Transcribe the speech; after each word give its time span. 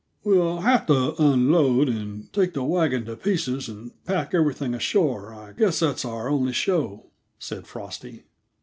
"We'll 0.23 0.61
have 0.61 0.87
to 0.87 1.13
unload 1.21 1.87
and 1.87 2.33
take 2.33 2.55
the 2.55 2.63
wagon 2.63 3.05
to 3.05 3.15
pieces 3.15 3.69
and 3.69 3.91
pack 4.03 4.33
everything 4.33 4.73
ashore 4.73 5.31
I 5.31 5.51
guess 5.53 5.77
that's 5.79 6.05
our 6.05 6.27
only 6.27 6.53
show," 6.53 7.11
said 7.37 7.67
Frosty. 7.67 8.23